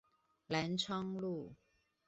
[0.47, 1.53] 藍昌路